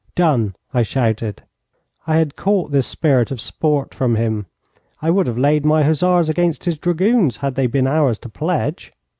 'Done!' 0.15 0.55
I 0.73 0.81
shouted. 0.81 1.43
I 2.07 2.15
had 2.15 2.35
caught 2.35 2.71
this 2.71 2.87
spirit 2.87 3.29
of 3.29 3.39
sport 3.39 3.93
from 3.93 4.15
him. 4.15 4.47
I 4.99 5.11
would 5.11 5.27
have 5.27 5.37
laid 5.37 5.63
my 5.63 5.83
hussars 5.83 6.27
against 6.27 6.65
his 6.65 6.79
dragoons 6.79 7.37
had 7.37 7.53
they 7.53 7.67
been 7.67 7.85
ours 7.85 8.17
to 8.25 8.29
pledge. 8.29 8.93